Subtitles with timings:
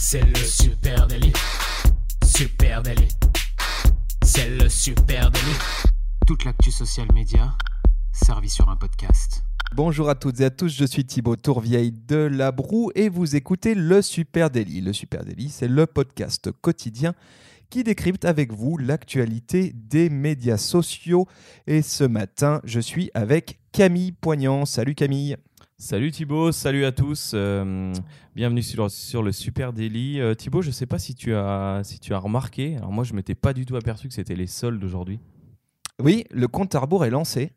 [0.00, 1.32] C'est le super délit.
[2.24, 3.08] Super délit.
[4.22, 5.58] C'est le super délit.
[6.24, 7.52] Toute l'actu social média
[8.12, 9.42] servie sur un podcast.
[9.74, 13.34] Bonjour à toutes et à tous, je suis Thibaut Tourvieille de La Broue et vous
[13.34, 14.80] écoutez Le Super Daily.
[14.80, 17.12] Le Super Daily, c'est le podcast quotidien
[17.68, 21.26] qui décrypte avec vous l'actualité des médias sociaux.
[21.66, 24.64] Et ce matin, je suis avec Camille Poignant.
[24.64, 25.36] Salut Camille.
[25.80, 27.30] Salut Thibaut, salut à tous.
[27.34, 27.92] euh,
[28.34, 30.20] bienvenue sur, le Super Daily.
[30.20, 33.04] Euh, Thibaut, je ne sais pas si tu, as, si tu as remarqué, alors moi
[33.04, 35.20] je m'étais pas du tout aperçu que c'était les soldes aujourd'hui.
[36.02, 37.52] Oui, le compte à est lancé.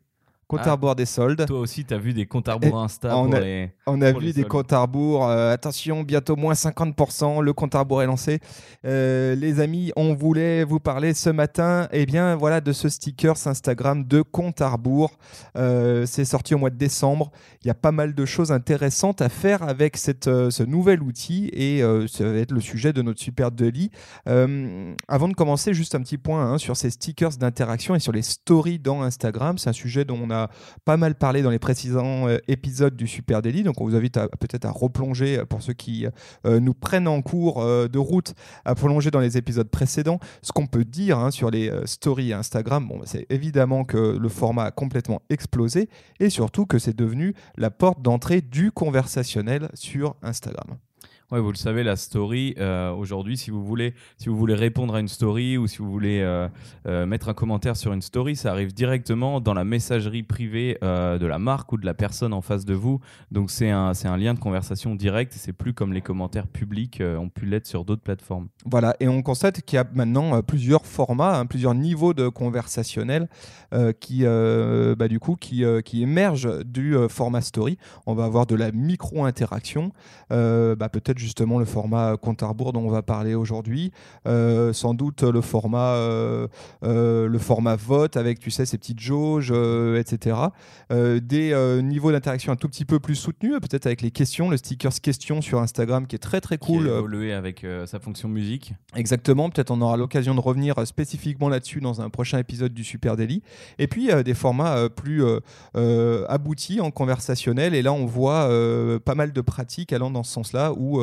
[0.52, 0.68] Compte Ah.
[0.68, 1.46] à rebours des soldes.
[1.46, 3.70] Toi aussi, tu as vu des comptes à rebours Insta on pour a- les...
[3.86, 5.26] On a pour vu des comptes à rebours.
[5.28, 7.40] euh, attention, bientôt moins 50%.
[7.40, 8.38] Le compte à rebours est lancé.
[8.84, 13.34] Euh, les amis, on voulait vous parler ce matin eh bien, voilà, de ce sticker
[13.46, 15.18] Instagram de compte à rebours.
[15.56, 17.30] Euh, C'est sorti au mois de décembre.
[17.64, 21.48] Il y a pas mal de choses intéressantes à faire avec cette, ce nouvel outil
[21.52, 23.50] et ça va être le sujet de notre super.
[24.28, 28.12] Euh, avant de commencer, juste un petit point hein, sur ces stickers d'interaction et sur
[28.12, 29.58] les stories dans Instagram.
[29.58, 30.41] C'est un sujet dont on a
[30.84, 33.62] pas mal parlé dans les précédents euh, épisodes du Super Daily.
[33.62, 36.06] Donc on vous invite peut-être à replonger euh, pour ceux qui
[36.46, 38.34] euh, nous prennent en cours de route
[38.64, 40.18] à prolonger dans les épisodes précédents.
[40.42, 44.64] Ce qu'on peut dire hein, sur les stories Instagram, bon, c'est évidemment que le format
[44.64, 45.88] a complètement explosé
[46.20, 50.76] et surtout que c'est devenu la porte d'entrée du conversationnel sur Instagram.
[51.32, 54.94] Ouais, vous le savez, la story, euh, aujourd'hui, si vous, voulez, si vous voulez répondre
[54.94, 56.46] à une story ou si vous voulez euh,
[56.86, 61.26] euh, mettre un commentaire sur une story, ça arrive directement dans la messagerie privée de
[61.26, 63.00] la marque ou de la personne en face de vous.
[63.30, 67.30] Donc c'est un, un lien de conversation direct c'est plus comme les commentaires publics ont
[67.30, 68.48] pu l'être sur d'autres plateformes.
[68.66, 73.30] Voilà, et on constate qu'il y a maintenant plusieurs formats, hein, plusieurs niveaux de conversationnel
[74.00, 77.78] qui, bah, du coup, qui, qui émergent du format story.
[78.04, 79.92] On va avoir de la micro-interaction,
[80.28, 83.92] bah, peut-être justement le format compte à rebours dont on va parler aujourd'hui,
[84.26, 86.48] euh, sans doute le format, euh,
[86.84, 89.52] euh, le format vote avec, tu sais, ces petites jauges,
[89.98, 90.36] etc.
[90.90, 95.00] Des niveaux d'interaction un tout petit peu plus soutenus, peut-être avec les questions, le stickers
[95.00, 96.88] questions sur Instagram qui est très très Qui cool.
[96.88, 98.74] a euh, évolué avec sa fonction musique.
[98.96, 103.16] Exactement, peut-être on aura l'occasion de revenir spécifiquement là-dessus dans un prochain épisode du Super
[103.16, 103.42] Daily.
[103.78, 105.22] Et puis des formats plus
[106.28, 107.74] aboutis en conversationnel.
[107.74, 108.48] Et là, on voit
[109.04, 111.00] pas mal de pratiques allant dans ce sens-là où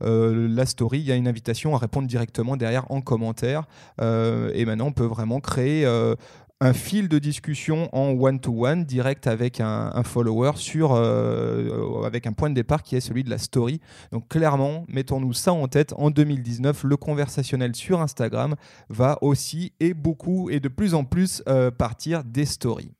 [0.00, 3.66] la story, il y a une invitation à répondre directement derrière en commentaire.
[4.00, 5.84] Euh, et maintenant, on peut vraiment créer.
[5.86, 6.14] euh,
[6.62, 12.50] un fil de discussion en one-to-one direct avec un, follower sur, euh, avec un point
[12.50, 13.80] de départ qui est celui de la story.
[14.12, 18.56] Donc clairement, mettons-nous ça en tête, en 2019, le conversationnel sur Instagram
[18.90, 22.92] va aussi et beaucoup et de plus en plus euh, partir des stories.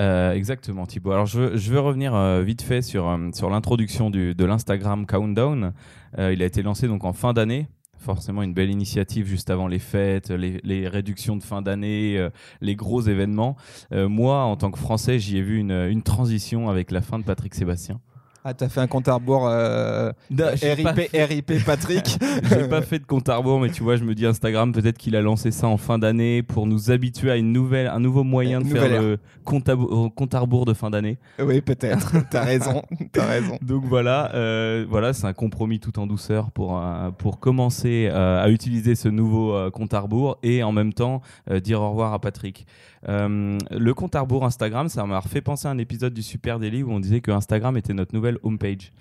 [0.00, 1.10] Euh, exactement, Thibaut.
[1.12, 5.04] Alors, je, je veux revenir euh, vite fait sur, euh, sur l'introduction du- de l'Instagram
[5.04, 5.72] Countdown.
[6.18, 7.68] Euh, il a été lancé donc en fin d'année.
[7.98, 12.30] Forcément, une belle initiative juste avant les fêtes, les, les réductions de fin d'année, euh,
[12.62, 13.56] les gros événements.
[13.92, 17.18] Euh, moi, en tant que Français, j'y ai vu une, une transition avec la fin
[17.18, 18.00] de Patrick Sébastien.
[18.42, 22.18] Ah, t'as fait un compte à rebours euh, RIP, RIP Patrick
[22.48, 24.96] J'ai pas fait de compte à rebours, mais tu vois, je me dis Instagram, peut-être
[24.96, 28.24] qu'il a lancé ça en fin d'année pour nous habituer à une nouvelle, un nouveau
[28.24, 31.18] moyen de Une faire le compte à, euh, compte à rebours de fin d'année.
[31.38, 32.14] Oui, peut-être.
[32.30, 32.82] T'as raison.
[33.12, 33.58] T'as raison.
[33.60, 38.42] Donc voilà, euh, voilà, c'est un compromis tout en douceur pour euh, pour commencer euh,
[38.42, 41.20] à utiliser ce nouveau euh, compte à rebours et en même temps
[41.50, 42.66] euh, dire au revoir à Patrick.
[43.08, 46.58] Euh, le compte à rebours Instagram, ça m'a refait penser à un épisode du Super
[46.58, 48.92] Daily où on disait que Instagram était notre nouvelle homepage.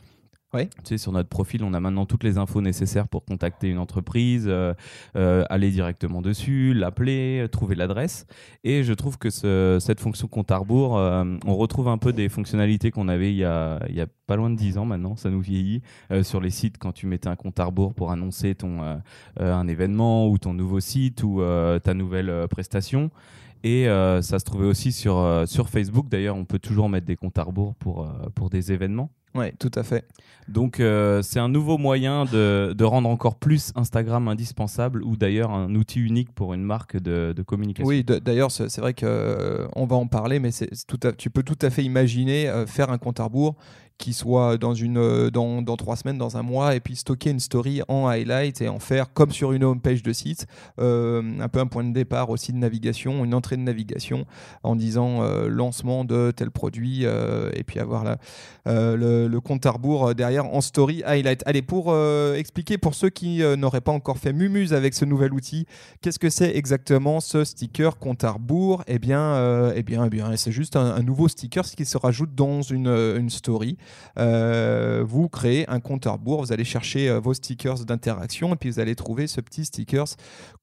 [0.51, 0.65] Ouais.
[0.77, 3.77] Tu sais, sur notre profil, on a maintenant toutes les infos nécessaires pour contacter une
[3.77, 4.73] entreprise, euh,
[5.15, 8.25] euh, aller directement dessus, l'appeler, trouver l'adresse.
[8.63, 12.13] Et je trouve que ce- cette fonction compte à rebours, euh, on retrouve un peu
[12.13, 14.85] des fonctionnalités qu'on avait il y, a, il y a pas loin de 10 ans
[14.85, 15.83] maintenant, ça nous vieillit,
[16.23, 18.99] sur les sites quand tu mettais un compte à rebours pour annoncer ton,
[19.39, 21.41] un événement ou ton nouveau site ou
[21.83, 23.11] ta nouvelle prestation.
[23.63, 26.07] Et euh, ça se trouvait aussi sur, euh, sur Facebook.
[26.09, 29.11] D'ailleurs, on peut toujours mettre des comptes à rebours pour, euh, pour des événements.
[29.35, 30.07] Oui, tout à fait.
[30.47, 30.81] Donc
[31.21, 35.99] c'est un nouveau moyen de, de rendre encore plus Instagram indispensable ou d'ailleurs un outil
[35.99, 37.87] unique pour une marque de, de communication.
[37.87, 40.49] Oui, d'ailleurs, c'est vrai qu'on va en parler, mais
[40.87, 43.55] tout à- tu peux tout à fait imaginer faire un compte à rebours
[43.99, 47.29] qui soit dans, une, euh, dans, dans trois semaines, dans un mois, et puis stocker
[47.29, 50.47] une story en highlight et en faire comme sur une homepage de site,
[50.79, 54.25] euh, un peu un point de départ aussi de navigation, une entrée de navigation
[54.63, 58.17] en disant euh, lancement de tel produit, et puis avoir la,
[58.65, 61.43] le, compte à rebours derrière en story highlight.
[61.45, 61.93] Allez, pour
[62.35, 65.65] expliquer pour ceux qui n'auraient pas encore fait mumuse avec ce nouvel outil,
[66.01, 68.83] qu'est-ce que c'est exactement ce sticker compte à rebours?
[68.87, 72.61] Eh bien, eh bien, eh bien c'est juste un, nouveau sticker qui se rajoute dans
[72.61, 73.77] une, une story.
[74.17, 76.41] Euh, vous créez un compte à rebours.
[76.41, 80.07] Vous allez chercher vos stickers d'interaction et puis vous allez trouver ce petit stickers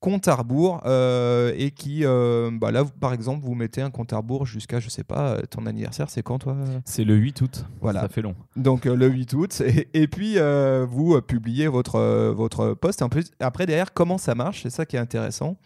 [0.00, 4.46] compte à rebours et qui, bah là, par exemple, vous mettez un compte à rebours
[4.46, 6.56] jusqu'à, je sais pas, ton anniversaire, c'est quand toi?
[6.84, 7.64] C'est le 8 août.
[7.80, 8.02] Voilà.
[8.02, 8.34] Ça fait long.
[8.56, 9.62] Donc le 8 août.
[9.94, 10.36] Et, puis
[10.88, 13.02] vous publiez votre, votre post.
[13.02, 14.62] En plus, après, derrière, comment ça marche?
[14.62, 15.56] C'est ça qui est intéressant.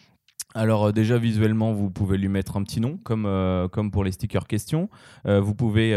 [0.54, 4.02] Alors euh, déjà visuellement, vous pouvez lui mettre un petit nom, comme, euh, comme pour
[4.04, 4.88] les stickers questions.
[5.26, 5.90] Euh, vous pouvez,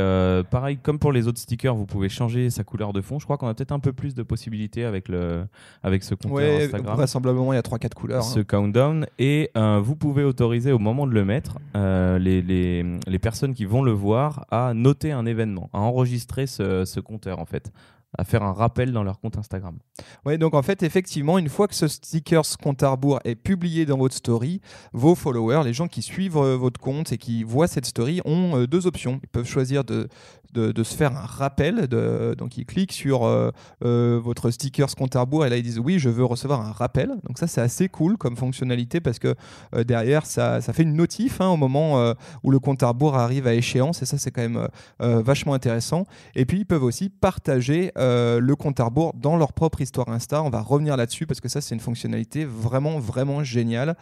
[0.50, 3.20] pareil, comme pour les autres stickers, vous pouvez changer sa couleur de fond.
[3.20, 5.46] Je crois qu'on a peut-être un peu plus de possibilités avec, le,
[5.82, 6.96] avec ce compteur ouais, Instagram.
[6.96, 8.24] Vraisemblablement, il y a 3-4 couleurs.
[8.24, 8.44] Ce hein.
[8.44, 9.06] countdown.
[9.20, 13.82] Et vous pouvez autoriser au moment de le mettre les, les, les, personnes qui vont
[13.82, 17.72] le voir à noter un événement, à enregistrer ce, ce compteur en fait
[18.18, 19.78] à faire un rappel dans leur compte Instagram.
[20.26, 23.86] Oui, donc en fait, effectivement, une fois que ce sticker compte à rebours est publié
[23.86, 24.62] dans votre story,
[24.94, 28.58] vos followers, les gens qui suivent euh, votre compte et qui voient cette story, ont
[28.58, 29.20] euh, deux options.
[29.24, 30.08] Ils peuvent choisir de,
[30.54, 31.88] de, se faire un rappel.
[32.38, 33.52] Donc, ils cliquent sur euh,
[33.82, 37.10] votre sticker compte à rebours et là, ils disent oui, je veux recevoir un rappel.
[37.28, 39.36] Donc, ça, c'est assez cool comme fonctionnalité parce que
[39.84, 42.14] derrière, ça, ça, fait une notif hein, au moment
[42.44, 44.68] où le compte à rebours arrive à échéance et ça, c'est quand même
[45.00, 46.06] vachement intéressant.
[46.36, 50.10] Et puis, ils peuvent aussi partager euh, le compte à rebours dans leur propre histoire
[50.10, 50.44] Insta.
[50.44, 53.96] On va revenir là-dessus parce que ça, c'est une fonctionnalité vraiment, vraiment géniale.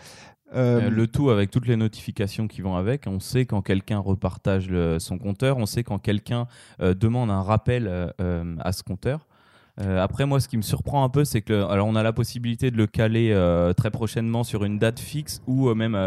[0.53, 3.07] Euh, le tout avec toutes les notifications qui vont avec.
[3.07, 4.69] On sait quand quelqu'un repartage
[4.99, 6.47] son compteur, on sait quand quelqu'un
[6.81, 7.87] euh, demande un rappel
[8.59, 9.27] à ce compteur.
[9.81, 12.13] Euh, après, moi, ce qui me surprend un peu, c'est que, alors, on a la
[12.13, 15.97] possibilité de le caler euh, très prochainement sur une date fixe ou euh, même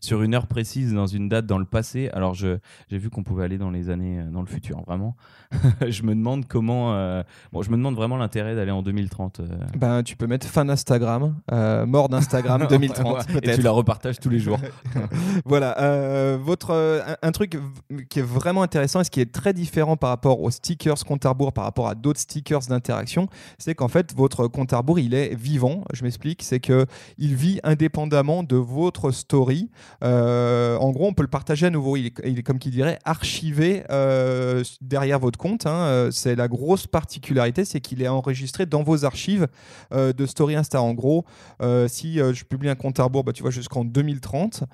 [0.00, 2.10] sur une heure précise dans une date dans le passé.
[2.12, 2.58] Alors, j'ai
[2.90, 5.16] vu qu'on pouvait aller dans les années dans le futur, vraiment.
[5.88, 6.92] je me demande comment.
[7.52, 9.40] bon, je me demande vraiment l'intérêt d'aller en 2030.
[9.76, 11.34] Ben, tu peux mettre fin d'Instagram,
[11.86, 13.26] mort d'Instagram 2030.
[13.42, 14.58] Et tu la repartages tous les jours.
[15.44, 16.36] voilà.
[16.36, 17.58] votre, un, truc
[18.08, 21.24] qui est vraiment intéressant et ce qui est très différent par rapport aux stickers compte
[21.26, 23.13] à rebours, par rapport à d'autres stickers d'interaction
[23.58, 25.84] c'est qu'en fait, votre compte à rebours, il est vivant.
[25.92, 26.86] Je m'explique, c'est que
[27.18, 29.70] il vit indépendamment de votre story.
[30.02, 31.96] Euh, en gros, on peut le partager à nouveau.
[31.96, 35.66] Il est, comme qui dirait archivé euh, derrière votre compte.
[35.66, 36.08] Hein.
[36.10, 39.46] C'est la grosse particularité, c'est qu'il est enregistré dans vos archives
[39.92, 40.80] euh, de Story Insta.
[40.80, 41.24] En gros,
[41.88, 44.64] si je publie un compte à rebours, bah, tu vois, jusqu'en 2030,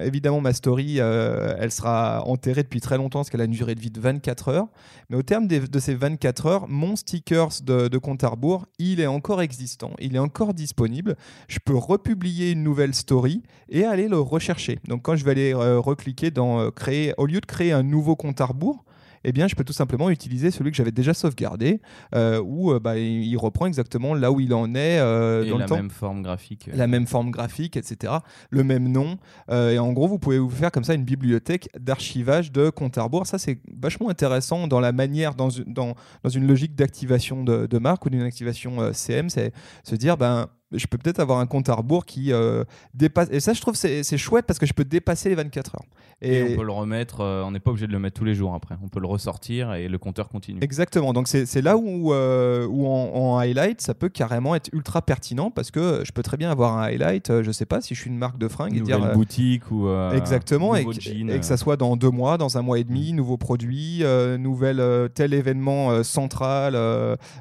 [0.00, 3.80] évidemment, ma story, elle sera enterrée depuis très longtemps parce qu'elle a une durée de
[3.80, 4.68] vie de 24 heures.
[5.10, 9.00] Mais au terme de ces 24 heures, mon stickers de, de compte à rebours, il
[9.00, 11.16] est encore existant, il est encore disponible.
[11.48, 14.78] Je peux republier une nouvelle story et aller le rechercher.
[14.86, 17.82] Donc quand je vais aller euh, recliquer dans euh, créer, au lieu de créer un
[17.82, 18.84] nouveau compte à rebours,
[19.28, 21.80] eh bien, je peux tout simplement utiliser celui que j'avais déjà sauvegardé,
[22.14, 25.64] euh, où euh, bah, il reprend exactement là où il en est euh, dans la
[25.64, 25.74] le temps.
[25.74, 26.70] même forme graphique.
[26.72, 28.12] La même forme graphique, etc.
[28.50, 29.18] Le même nom.
[29.50, 33.02] et en gros, vous pouvez vous faire comme ça une bibliothèque d'archivage de compte à
[33.02, 33.26] rebours.
[33.26, 37.78] Ça, c'est vachement intéressant dans la manière, dans, dans, dans une logique d'activation de, de,
[37.78, 39.52] marque ou d'une activation CM, c'est
[39.82, 42.64] se dire, ben, je peux peut-être avoir un compte à rebours qui euh,
[42.94, 43.28] dépasse.
[43.30, 45.84] Et ça, je trouve c'est chouette parce que je peux dépasser les 24 heures.
[46.22, 48.34] Et, on peut le remettre, euh, on n'est pas obligé de le mettre tous les
[48.34, 48.74] jours après.
[48.82, 50.58] On peut le ressortir et le compteur continue.
[50.62, 51.12] Exactement.
[51.12, 55.70] Donc c'est là où, euh, où en, highlight, ça peut carrément être ultra pertinent parce
[55.70, 58.18] que je peux très bien avoir un highlight, je sais pas, si je suis une
[58.18, 58.72] marque de fringues.
[58.72, 59.88] Une et dire, boutique ou.
[60.12, 60.74] exactement.
[60.74, 63.16] Et, et, que ça soit dans deux mois, dans un mois et demi, mm.
[63.16, 64.02] nouveau produit,
[64.38, 66.76] nouvelle, tel événement central,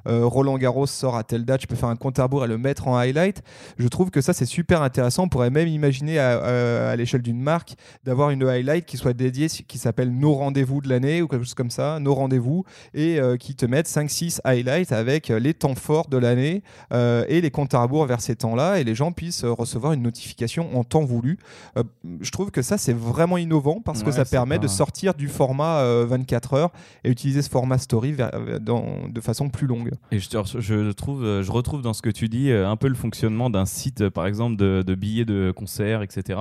[0.05, 2.57] Roland Garros sort à telle date, je peux faire un compte à rebours et le
[2.57, 3.14] mettre en highlight
[3.77, 5.23] je trouve que ça, c'est super intéressant.
[5.23, 9.77] On pourrait même imaginer à, l'échelle d'une marque d'avoir une highlight qui soit dédiée, qui
[9.77, 13.55] s'appelle Nos rendez-vous de l'année ou quelque chose comme ça, Nos rendez-vous, et euh, qui
[13.55, 17.73] te mettent 5-6 highlights avec euh, les temps forts de l'année euh, et les comptes
[17.73, 21.37] à rebours vers ces temps-là, et les gens puissent recevoir une notification en temps voulu.
[22.21, 26.03] je trouve que ça, c'est vraiment innovant parce que ça permet de sortir du format
[26.05, 26.71] 24 heures
[27.03, 29.91] et utiliser ce format story de façon plus longue.
[30.11, 30.29] Et je,
[30.59, 34.09] je, trouve, je retrouve dans ce que tu dis un peu le fonctionnement d'un site,
[34.09, 36.39] par exemple, de, billets de concert, etc.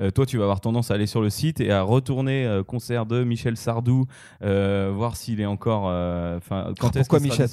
[0.00, 2.62] Euh, toi, tu vas avoir tendance à aller sur le site et à retourner euh,
[2.62, 4.06] concert de Michel Sardou,
[4.40, 5.84] voir s'il est encore.
[6.36, 7.48] Enfin, quand ah, pourquoi Michel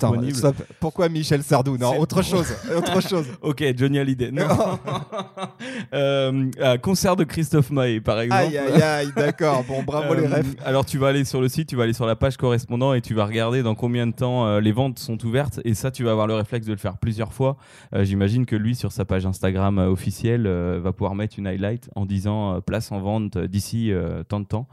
[0.79, 2.53] Pourquoi Michel Sardou Non, autre chose.
[2.75, 3.27] autre chose.
[3.41, 4.31] ok, Johnny Hallyday.
[4.31, 4.47] Non.
[6.81, 8.41] concert de Christophe Maé, par exemple.
[8.41, 9.63] Aïe, aïe, aïe, d'accord.
[9.67, 10.55] Bon, bravo les refs.
[10.65, 13.01] Alors, tu vas aller sur le site, tu vas aller sur la page correspondant et
[13.01, 15.59] tu vas regarder dans combien de temps les ventes sont ouvertes.
[15.65, 17.57] Et ça, tu vas avoir le réflexe de le faire plusieurs fois.
[17.93, 21.89] J'imagine que lui, sur sa page Instagram euh, officielle, euh, va pouvoir mettre une highlight
[21.95, 23.91] en disant euh, place en vente d'ici
[24.27, 24.67] tant de temps.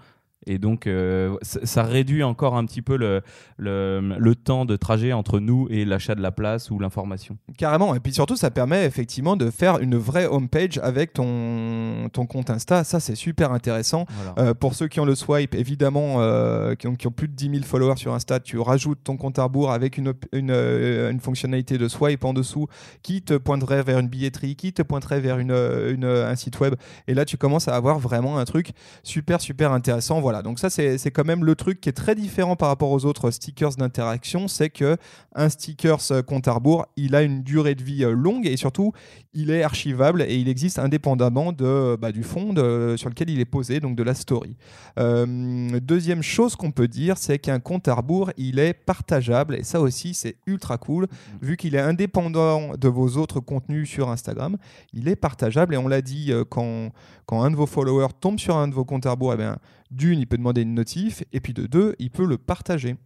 [0.46, 3.22] Et donc, euh, ça, réduit encore un petit peu le,
[3.56, 7.36] le, le temps de trajet entre nous et l'achat de la place ou l'information.
[7.56, 7.94] Carrément.
[7.94, 12.50] Et puis surtout, ça permet effectivement de faire une vraie homepage avec ton, ton compte
[12.50, 12.84] Insta.
[12.84, 14.06] Ça, c'est super intéressant.
[14.08, 14.34] Voilà.
[14.38, 17.34] Euh, pour ceux qui ont le swipe, évidemment, euh, qui, ont, qui ont plus de
[17.34, 21.20] 10 000 followers sur Insta, tu rajoutes ton compte à rebours avec une, une, une
[21.20, 22.68] fonctionnalité de swipe en dessous
[23.02, 26.74] qui te pointerait vers une billetterie, qui te pointerait vers une, un site web.
[27.06, 28.70] Et là, tu commences à avoir vraiment un truc
[29.02, 30.20] super, super intéressant.
[30.28, 30.42] Voilà.
[30.42, 33.30] Donc ça, c'est quand même le truc qui est très différent par rapport aux autres
[33.30, 34.46] stickers d'interaction.
[34.46, 34.98] C'est que
[35.34, 38.58] un stickers euh, compte à rebours, il a une durée de vie euh, longue et
[38.58, 38.92] surtout,
[39.32, 43.40] il est archivable et il existe indépendamment de, bah, du fond de- sur lequel il
[43.40, 44.54] est posé, donc de la story.
[44.98, 49.62] Euh, deuxième chose qu'on peut dire, c'est qu'un compte à rebours, il est partageable et
[49.62, 51.06] ça aussi, c'est ultra cool.
[51.40, 54.58] Vu qu'il est indépendant de vos autres contenus sur Instagram,
[54.92, 56.90] il est partageable et on l'a dit, quand,
[57.24, 59.56] quand un de vos followers tombe sur un de vos comptes à rebours, eh bien,
[59.90, 62.96] d'une, il peut demander une notif et puis de deux, il peut le partager.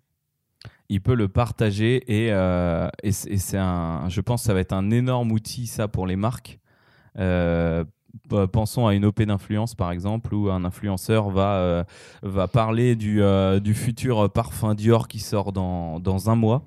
[0.88, 4.72] il peut le partager et, euh, et c'est un, je pense que ça va être
[4.72, 6.58] un énorme outil ça pour les marques.
[7.18, 7.84] Euh,
[8.52, 11.84] pensons à une OP d'influence par exemple où un influenceur va, euh,
[12.22, 13.22] va parler du,
[13.60, 16.62] du futur parfum Dior qui sort dans, dans un mois.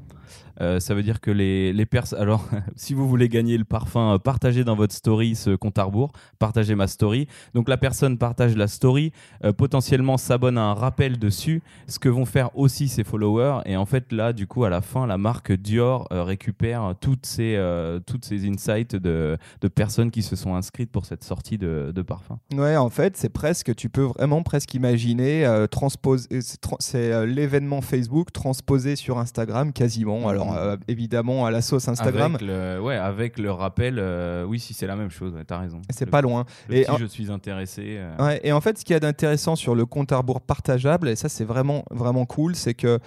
[0.61, 2.19] Euh, ça veut dire que les, les personnes.
[2.19, 5.83] Alors, si vous voulez gagner le parfum, euh, partagez dans votre story ce compte à
[5.83, 7.27] rebours, partagez ma story.
[7.53, 9.11] Donc, la personne partage la story,
[9.43, 13.59] euh, potentiellement s'abonne à un rappel dessus, ce que vont faire aussi ses followers.
[13.65, 17.59] Et en fait, là, du coup, à la fin, la marque Dior récupère toutes ces,
[18.05, 22.01] toutes ces insights de, de personnes qui se sont inscrites pour cette sortie de, de
[22.01, 22.39] parfum.
[22.53, 26.39] Ouais, en fait, c'est presque, tu peux vraiment presque imaginer transposer,
[26.79, 30.27] c'est l'événement Facebook transposé sur Instagram quasiment.
[30.27, 34.59] Alors euh, évidemment à la sauce Instagram, Avec le, ouais, avec le rappel, euh, oui,
[34.59, 35.81] si c'est la même chose, ouais, t'as raison.
[35.89, 36.45] c'est pas loin.
[36.69, 37.95] Le Et petit en- je suis intéressé.
[37.97, 40.41] euh, Ouais, et en fait, ce qu'il y a d'intéressant sur le compte à rebours
[40.41, 42.99] partageable, et ça c'est vraiment vraiment cool, c'est que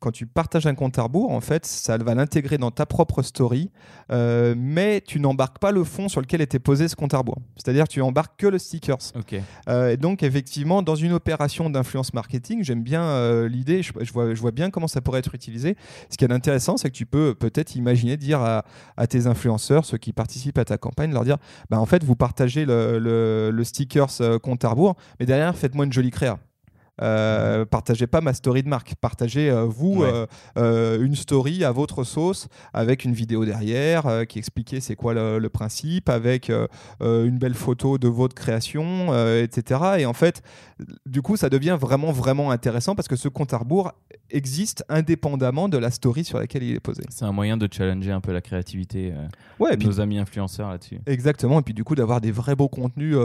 [0.00, 3.22] quand tu partages un compte à rebours, en fait, ça va l'intégrer dans ta propre
[3.22, 3.70] story,
[4.56, 7.38] mais tu n'embarques pas le fond sur lequel était posé ce compte à rebours.
[7.56, 8.98] C'est-à-dire tu embarques que le stickers.
[9.16, 9.34] Ok.
[9.68, 14.34] Euh, et donc, effectivement, dans une opération d'influence marketing, j'aime bien l'idée, je, je vois,
[14.34, 15.76] je vois bien comment ça pourrait être utilisé.
[16.16, 19.98] Ce qui est intéressant, c'est que tu peux peut-être imaginer dire à, tes influenceurs, ceux
[19.98, 21.36] qui participent à ta campagne, leur dire
[21.68, 23.62] bah, en fait, vous partagez le, le, le
[24.22, 26.38] euh, compte à rebours, mais derrière, faites-moi une jolie créa.
[27.02, 30.10] Euh, partagez pas ma story de marque, partagez euh, vous Ouais.
[30.12, 30.26] euh,
[30.58, 35.38] euh, une story à votre sauce avec une vidéo derrière qui expliquait c'est quoi le,
[35.38, 36.50] le principe, avec
[37.00, 39.80] une belle photo de votre création, etc.
[39.98, 40.42] Et en fait,
[41.06, 43.92] du coup, ça devient vraiment, vraiment intéressant parce que ce compte à rebours
[44.30, 47.02] existe indépendamment de la story sur laquelle il est posé.
[47.10, 49.12] C'est un moyen de challenger un peu la créativité
[49.60, 50.98] Ouais, de puis, nos amis influenceurs là-dessus.
[51.06, 51.60] exactement.
[51.60, 53.16] Et puis, du coup, d'avoir des vrais beaux contenus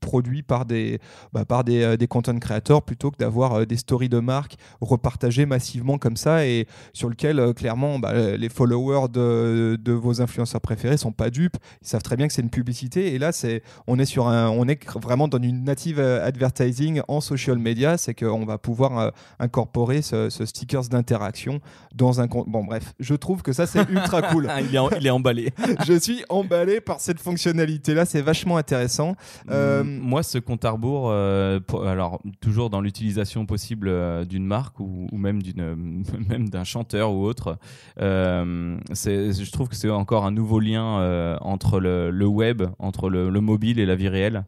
[0.00, 0.98] produits par des,
[1.32, 5.46] bah, par des, des content créateurs plutôt que d'avoir euh, des stories de marque repartagées
[5.46, 10.60] massivement comme ça et sur lequel, euh, clairement, bah, les followers de, de vos influenceurs
[10.60, 11.56] préférés sont pas dupes.
[11.82, 13.14] Ils savent très bien que c'est une publicité.
[13.14, 17.00] Et là, c'est, on est sur un, on est vraiment dans une native euh, advertising
[17.08, 17.98] en social media.
[17.98, 21.60] C'est qu'on va pouvoir incorporer ce, ce stickers d'interaction
[21.94, 22.48] dans un compte.
[22.48, 24.48] Bon, bref, je trouve que ça, c'est ultra cool.
[24.60, 25.52] il, est en- il est emballé.
[25.86, 28.04] je suis emballé par cette fonctionnalité-là.
[28.04, 29.16] C'est vachement intéressant.
[29.50, 34.46] Euh, Moi, ce compte à rebours, euh, pour- alors toujours dans l'utilisation possible euh, d'une
[34.46, 37.58] marque ou, même d'une, même d'un chanteur ou autre,
[38.00, 43.40] euh, je trouve que c'est encore un nouveau lien euh, entre le, web, entre le
[43.40, 44.44] mobile et la vie réelle.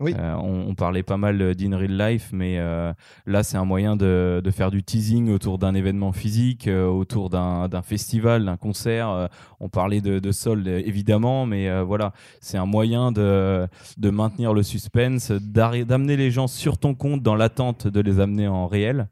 [0.00, 0.14] Oui.
[0.16, 2.92] Euh, on, parlait pas mal d'in real life, mais euh,
[3.26, 7.30] là, c'est un moyen de, de faire du teasing autour d'un événement physique, euh, autour
[7.30, 9.08] d'un festival, d'un concert.
[9.10, 9.26] Euh,
[9.58, 14.54] on parlait de, de soldes, évidemment, mais euh, voilà, c'est un moyen de, de maintenir
[14.54, 19.08] le suspense, d'amener les gens sur ton compte dans l'attente de les amener en réel.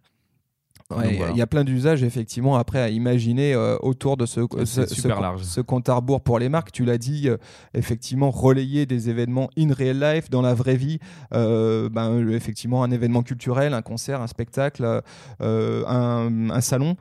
[0.88, 1.32] Il y a- voilà.
[1.32, 5.16] il y a plein d'usages effectivement après à imaginer euh, autour de ce, ce, super
[5.16, 5.42] ce- large.
[5.42, 6.70] ce compte à rebours pour les marques.
[6.70, 7.36] Tu l'as dit, euh,
[7.74, 11.00] effectivement, relayer des événements in real life, dans la vraie vie.
[11.34, 15.02] Euh, ben, effectivement, un événement culturel, un concert, un spectacle,
[15.40, 16.94] un, un salon.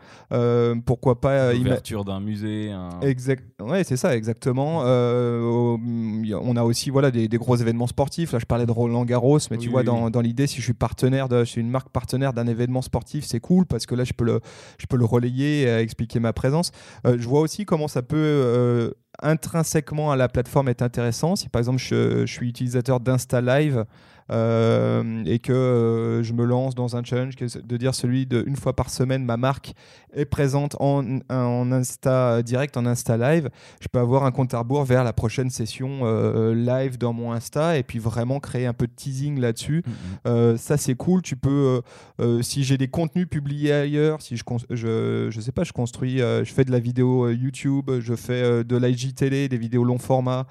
[0.86, 2.72] Pourquoi pas L'ouverture d'un musée.
[2.72, 3.44] un- Exact.
[3.62, 4.80] Ouais, c'est ça, exactement.
[4.84, 8.32] On a aussi voilà des, des gros événements sportifs.
[8.32, 10.12] Là, je parlais de Roland Garros, mais tu vois, oui, dans, oui.
[10.12, 13.26] dans l'idée, si je suis partenaire, de, je suis une marque partenaire d'un événement sportif,
[13.26, 14.40] c'est cool parce que là, je peux le,
[14.78, 16.72] je peux le relayer, et, expliquer ma présence.
[17.06, 18.92] Euh, je vois aussi comment ça peut euh,
[19.22, 21.36] intrinsèquement à la plateforme être intéressant.
[21.36, 23.86] Si par exemple, je, je suis utilisateur d'Insta Live.
[24.32, 28.56] Euh, et que euh, je me lance dans un challenge, de dire celui de une
[28.56, 29.74] fois par semaine, ma marque
[30.14, 34.60] est présente en, en Insta direct, en Insta live, je peux avoir un compte à
[34.60, 36.06] rebours vers la prochaine session
[36.54, 39.84] live dans mon Insta et puis vraiment créer un peu de teasing là-dessus.
[40.26, 40.58] Mm-hmm.
[40.58, 41.22] ça, c'est cool.
[41.22, 41.82] Tu peux,
[42.42, 46.52] si j'ai des contenus publiés ailleurs, si je, je, je sais pas, je construis, je
[46.54, 50.48] fais de la vidéo YouTube, je fais de l'IGTV, des vidéos long format,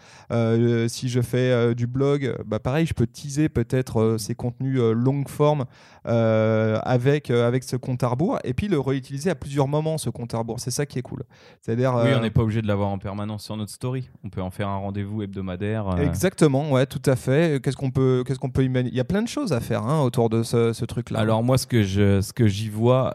[0.89, 4.93] si je fais du blog, bah pareil, je peux teaser peut-être euh, ces contenus euh,
[4.93, 5.65] longue forme
[6.07, 10.11] euh, avec, avec ce compte à rebours et puis le réutiliser à plusieurs moments, ce
[10.11, 10.61] compte à rebours.
[10.61, 11.25] C'est ça qui est cool.
[11.61, 14.09] C'est-à-dire, oui, on n'est pas obligé de l'avoir en permanence sur notre story.
[14.23, 15.99] On peut en faire un rendez-vous hebdomadaire.
[15.99, 17.63] Exactement, ouais, tout à fait.
[17.63, 18.91] Qu'est-ce qu'on peut, qu'est-ce qu'on peut imaginer?
[18.91, 21.19] Il y a plein de choses à faire hein, autour de ce, truc-là.
[21.19, 23.15] Alors moi, ce que je, ce que j'y vois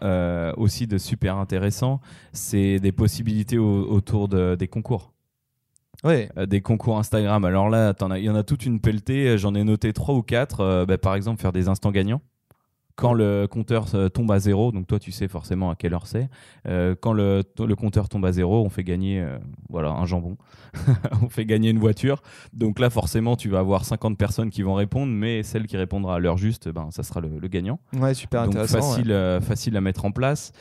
[0.58, 2.02] aussi de super intéressant,
[2.34, 5.14] c'est des possibilités autour de, des concours.
[6.04, 6.30] Ouais.
[6.38, 7.44] Euh, des concours Instagram.
[7.46, 9.38] Alors là, il y en a toute une pelletée.
[9.38, 10.62] J'en ai noté trois ou quatre.
[10.62, 12.22] Euh, bah, par exemple, faire des instants gagnants.
[12.96, 16.06] Quand le compteur euh, tombe à zéro, donc toi tu sais forcément à quelle heure
[16.06, 16.28] c'est.
[17.00, 19.26] quand le, le, compteur tombe à zéro, on fait gagner
[19.70, 20.36] voilà un jambon,
[21.22, 22.22] on fait gagner une voiture.
[22.52, 26.16] Donc là forcément tu vas avoir 50 personnes qui vont répondre, mais celle qui répondra
[26.16, 27.80] à l'heure juste, ben ça sera le, gagnant.
[27.94, 28.82] Ouais super donc intéressant.
[28.82, 30.52] Facile, facile à mettre en place.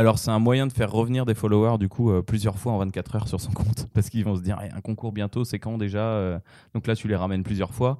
[0.00, 2.78] Alors, c'est un moyen de faire revenir des followers, du coup, euh, plusieurs fois en
[2.78, 3.86] 24 heures sur son compte.
[3.92, 6.38] Parce qu'ils vont se dire, un concours bientôt, c'est quand déjà euh
[6.72, 7.98] Donc là, tu les ramènes plusieurs fois.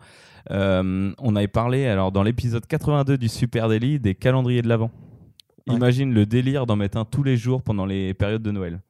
[0.51, 4.91] Euh, on avait parlé, alors, dans l'épisode 82 du Super Daily, des calendriers de l'Avent.
[5.67, 8.81] Imagine le délire d'en mettre un tous les jours pendant les périodes de Noël.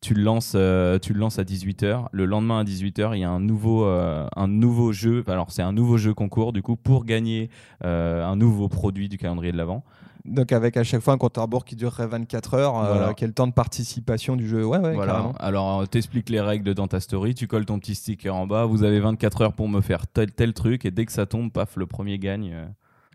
[0.00, 0.56] Tu le lances,
[1.02, 2.06] tu le lances à 18h.
[2.10, 5.24] Le lendemain à 18h, il y a un nouveau, un nouveau jeu.
[5.26, 7.50] Alors, c'est un nouveau jeu concours, du coup, pour gagner
[7.82, 9.84] un nouveau produit du calendrier de l'Avent.
[10.24, 13.32] Donc avec à chaque fois un compte à rebours qui durerait 24 heures, euh, quel
[13.32, 14.64] temps de participation du jeu?
[14.64, 15.32] Ouais, ouais, voilà.
[15.38, 18.82] Alors t'expliques les règles dans ta story, tu colles ton petit sticker en bas, vous
[18.82, 21.76] avez 24 heures pour me faire tel, tel truc, et dès que ça tombe, paf,
[21.76, 22.54] le premier gagne.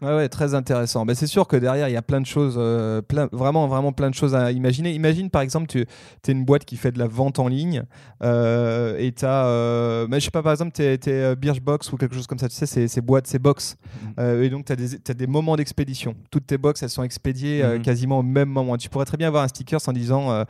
[0.01, 0.05] Euh.
[0.05, 1.05] Ouais, ouais, très intéressant.
[1.05, 3.93] Mais c'est sûr que derrière, il y a plein de choses, euh, plein, vraiment, vraiment
[3.93, 4.93] plein de choses à imaginer.
[4.93, 7.83] Imagine par exemple, tu es une boîte qui fait de la vente en ligne
[8.21, 11.97] euh, et tu as, euh, mais je sais pas, par exemple, tu es, Birchbox ou
[11.97, 13.77] quelque chose comme ça, tu sais, c'est boîtes, c'est box.
[14.17, 14.43] Mhm.
[14.43, 16.15] et donc, tu as, as, des moments d'expédition.
[16.29, 17.81] Toutes tes box, elles sont expédiées mhm.
[17.81, 18.77] quasiment au même moment.
[18.77, 20.45] Tu pourrais très bien avoir un sticker en disant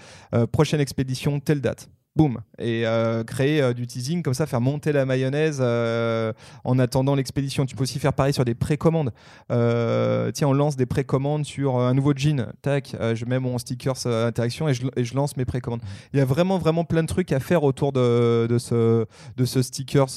[0.52, 4.94] prochaine expédition, telle date boum, et euh, créer euh, du teasing comme ça, faire monter
[4.94, 6.32] la mayonnaise euh,
[6.64, 7.66] en attendant l'expédition.
[7.66, 9.12] Tu peux aussi faire pareil sur des précommandes.
[9.50, 12.48] tiens, on lance des précommandes sur un nouveau jean.
[12.62, 15.82] Tac, je mets mon stickers interaction et je, et je, lance mes précommandes.
[16.14, 19.46] Il y a vraiment, vraiment plein de trucs à faire autour de, de ce, de
[19.46, 20.16] ce stickers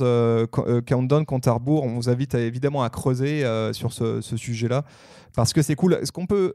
[0.86, 1.84] countdown compte à rebours.
[1.84, 4.84] On vous invite évidemment à creuser sur ce, ce sujet-là
[5.34, 5.94] parce que c'est cool.
[5.94, 6.54] Est-ce qu'on peut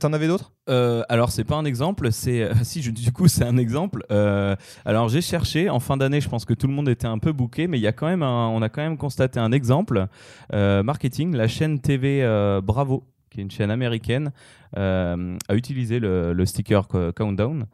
[0.00, 0.52] T'en avais d'autres?
[0.68, 4.04] Euh, Alors c'est pas un exemple, c'est euh, si du coup c'est un exemple.
[4.10, 4.54] Euh,
[4.84, 7.32] alors j'ai cherché en fin d'année, je pense que tout le monde était un peu
[7.32, 10.06] bouqué, mais y a quand même on a quand même constaté un exemple
[10.52, 11.34] marketing.
[11.34, 12.22] La chaîne TV
[12.62, 14.32] Bravo, qui est une chaîne américaine,
[14.76, 15.16] a
[15.54, 17.66] utilisé le sticker countdown.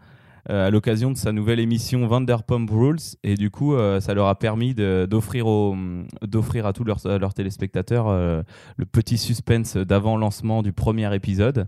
[0.51, 2.97] Euh, à l'occasion de sa nouvelle émission Vanderpump Rules.
[3.23, 5.47] Et du coup, euh, ça leur a permis d'offrir
[6.65, 8.43] à tous leurs, leurs téléspectateurs euh,
[8.79, 11.67] le petit suspense d'avant-lancement du premier épisode.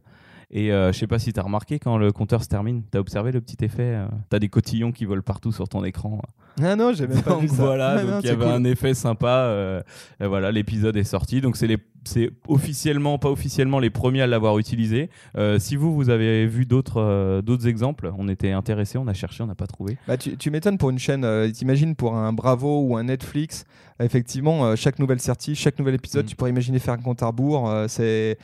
[0.52, 3.00] Et je sais pas si tu as remarqué quand le compteur se termine, tu as
[3.00, 3.96] observé le petit effet
[4.30, 6.20] Tu as des cotillons qui volent partout sur ton écran.
[6.60, 7.62] Ah non, j'ai même pas vu ça.
[7.62, 9.80] Voilà, ah donc il y avait un effet sympa.
[10.18, 11.40] voilà, l'épisode est sorti.
[11.40, 15.10] Donc c'est les c'est officiellement, pas officiellement, les premiers à l'avoir utilisé.
[15.36, 19.14] Euh, si vous, vous avez vu d'autres euh, d'autres exemples, on était intéressés, on a
[19.14, 19.96] cherché, on n'a pas trouvé.
[20.08, 23.64] Bah, tu, tu m'étonnes pour une chaîne, euh, t'imagines pour un Bravo ou un Netflix,
[24.00, 26.28] effectivement, chaque nouvelle sortie, chaque nouvel épisode, mm.
[26.28, 27.70] tu pourrais imaginer faire un compte à rebours.
[27.88, 28.36] c'est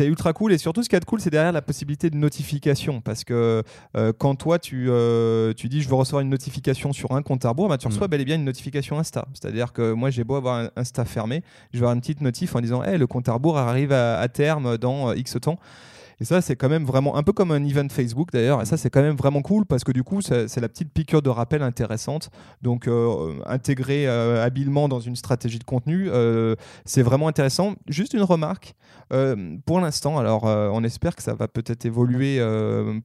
[0.00, 0.52] ultra cool.
[0.52, 3.02] Et surtout, ce qui est cool, c'est derrière la possibilité de notification.
[3.02, 3.62] Parce que
[4.16, 4.88] quand toi, tu,
[5.56, 8.06] tu dis je veux recevoir une notification sur un compte à rebours, bah, tu reçois
[8.06, 8.10] mm.
[8.10, 9.26] bel et bien une notification Insta.
[9.34, 11.42] C'est-à-dire que moi, j'ai beau avoir un Insta fermé,
[11.74, 14.78] je vais avoir une petite notif en disant le compte à rebours arrive à, terme
[14.78, 15.58] dans euh, X temps.
[16.18, 18.62] Et ça, c'est quand même vraiment un peu comme un event Facebook d'ailleurs.
[18.62, 21.20] Et ça, c'est quand même vraiment cool parce que du coup, c'est la petite piqûre
[21.20, 22.30] de rappel intéressante.
[22.62, 26.08] Donc, euh, intégré euh, habilement dans une stratégie de contenu,
[26.86, 27.74] c'est vraiment intéressant.
[27.86, 28.74] Juste une remarque.
[29.66, 32.40] pour l'instant, alors on espère que ça va peut-être évoluer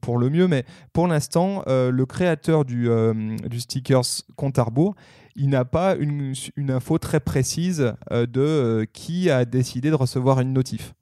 [0.00, 0.64] pour le mieux, mais
[0.94, 2.88] pour l'instant, le créateur du,
[3.46, 4.94] du stickers compte à rebours,
[5.36, 6.34] il n'a pas une,
[6.70, 10.94] info très précise euh, de euh, qui a décidé de recevoir une notif.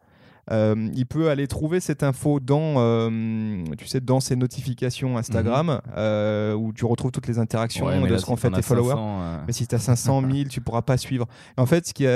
[0.51, 5.81] Euh, il peut aller trouver cette info dans, euh, tu sais, dans ses notifications Instagram,
[5.97, 8.89] euh, où tu retrouves toutes les interactions Ouais, de là, ce si fait tes followers.
[8.91, 11.27] 500, Mais si tu as 500 000, tu pourras pas suivre.
[11.57, 12.07] En fait, ce qui,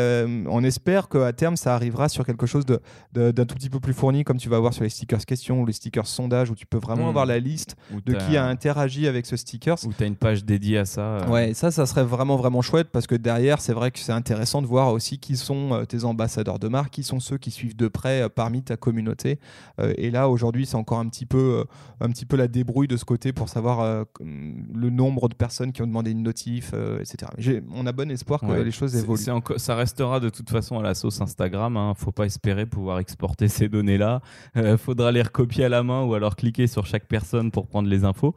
[0.49, 2.81] on espère qu'à terme, ça arrivera sur quelque chose de-
[3.13, 5.61] de- d'un tout petit peu plus fourni, comme tu vas voir sur les stickers questions
[5.61, 7.09] ou les stickers sondages, où tu peux vraiment Hmm.
[7.11, 9.77] avoir la liste où de qui a interagi avec ce sticker.
[9.87, 11.19] Où tu as une page dédiée à ça.
[11.29, 14.63] Ouais, ça, ça serait vraiment, vraiment chouette parce que derrière, c'est vrai que c'est intéressant
[14.63, 17.89] de voir aussi qui sont tes ambassadeurs de marque, qui sont ceux qui suivent de
[17.89, 19.39] près euh, parmi ta communauté.
[19.81, 21.65] Euh, et là, aujourd'hui, c'est encore un petit, peu, euh,
[22.01, 25.83] un petit peu la débrouille de ce côté pour savoir le nombre de personnes qui
[25.83, 27.31] ont demandé une notif, etc.
[27.75, 28.65] On a bon espoir que Ouais.
[28.65, 29.19] les choses évoluent.
[29.57, 31.77] ça restera de toute façon à la sauce Instagram.
[31.77, 31.95] Hein.
[31.97, 34.21] Faut pas espérer pouvoir exporter ces données-là.
[34.57, 37.89] Euh, faudra les recopier à la main ou alors cliquer sur chaque personne pour prendre
[37.89, 38.35] les infos.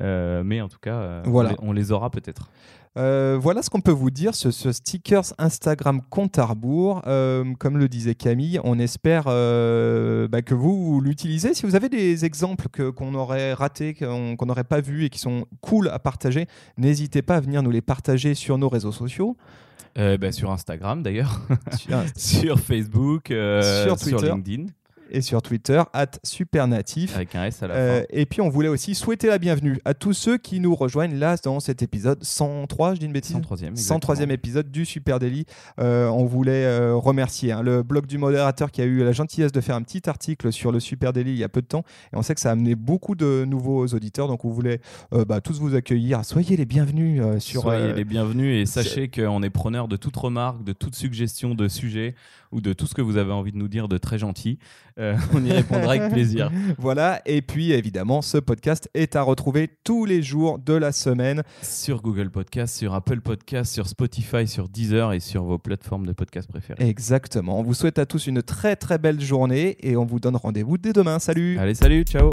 [0.00, 2.50] Euh, mais en tout cas, euh, on les- on, les, aura peut-être.
[2.98, 7.02] Euh, voilà ce qu'on peut vous dire, ce, ce stickers Instagram compte à rebours.
[7.06, 11.54] Euh, comme le disait Camille, on espère euh, bah, que vous, vous l'utilisez.
[11.54, 15.18] Si vous avez des exemples que- qu'on aurait ratés, qu'on n'aurait pas vus et qui
[15.20, 16.46] sont cool à partager,
[16.78, 19.36] n'hésitez pas à venir nous les partager sur nos réseaux sociaux.
[19.96, 21.40] Bah, sur Instagram d'ailleurs,
[21.76, 24.32] Sur- sur Facebook, Sur Twitter.
[24.32, 24.66] LinkedIn,
[25.10, 27.14] et sur Twitter, at supernatif.
[27.16, 28.06] avec un S à la Euh, fin.
[28.10, 31.36] et puis on voulait aussi souhaiter la bienvenue à tous ceux qui nous rejoignent là
[31.42, 33.74] dans cet épisode 103, je dis une bêtise 103e.
[33.76, 35.44] 103e épisode du Super Daily.
[35.78, 39.52] Euh, on voulait euh, remercier hein, le blog du modérateur qui a eu la gentillesse
[39.52, 41.84] de faire un petit article sur le Super Daily il y a peu de temps.
[42.12, 44.28] Et on sait que ça a amené beaucoup de nouveaux auditeurs.
[44.28, 44.80] Donc on voulait
[45.26, 46.24] bah, tous vous accueillir.
[46.24, 47.62] Soyez les bienvenus sur.
[47.62, 51.68] Soyez les bienvenus et sachez qu'on est preneur de toute remarque, de toute suggestion de
[51.68, 52.14] sujet
[52.52, 54.58] ou de tout ce que vous avez envie de nous dire de très gentil.
[54.98, 56.50] Euh, on y répondra avec plaisir.
[56.78, 57.20] Voilà.
[57.26, 61.42] Et puis évidemment, ce podcast est à retrouver tous les jours de la semaine.
[61.62, 66.12] Sur Google Podcast, sur Apple Podcast, sur Spotify, sur Deezer et sur vos plateformes de
[66.12, 66.88] podcast préférées.
[66.88, 67.58] Exactement.
[67.58, 70.78] On vous souhaite à tous une très très belle journée et on vous donne rendez-vous
[70.78, 71.18] dès demain.
[71.18, 72.30] Salut Allez, salut, ciao